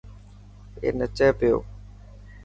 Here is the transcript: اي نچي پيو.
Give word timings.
اي 0.81 0.89
نچي 0.99 1.27
پيو. 1.37 1.57